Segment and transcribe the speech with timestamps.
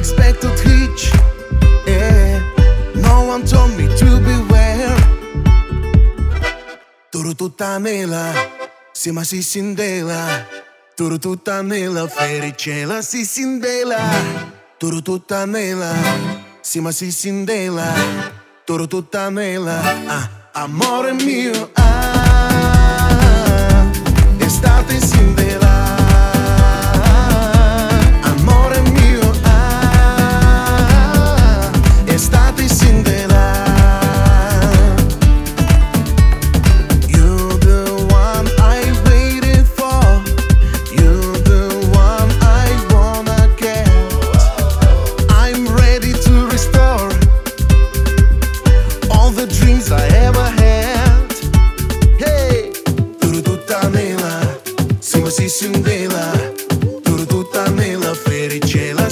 [0.00, 1.12] unexpected hitch.
[1.86, 2.40] Yeah.
[2.94, 4.96] No one told me to beware.
[7.12, 8.32] Turututanela,
[8.94, 10.46] sima si sindela.
[10.96, 14.00] Turututanela, fericela si sindela.
[14.78, 15.92] Turututanela,
[16.62, 17.92] sima si sindela.
[18.64, 21.79] Turututanela, ah, amore mio.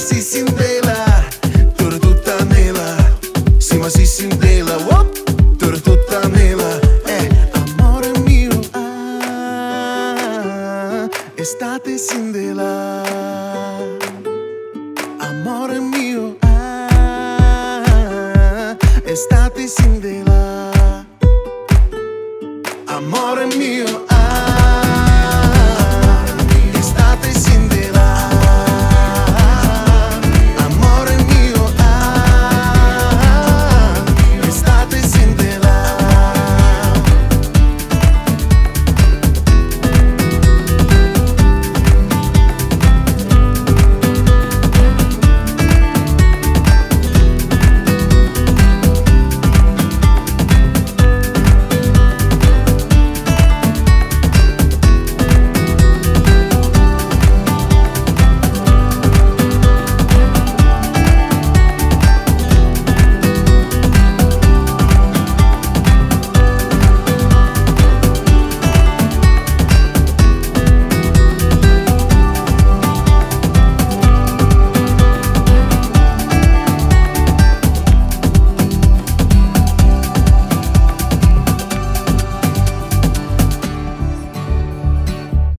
[0.09, 1.27] si sindela,
[1.75, 2.95] tortuta mela,
[3.59, 5.07] sì ma si sindela, wop,
[5.57, 9.77] tortuta mela, eh, amore mio, ah,
[11.35, 13.03] estate sindela,
[15.19, 17.85] amore mio, ah,
[19.05, 20.73] estate sindela,
[22.87, 24.08] amore mio, ah,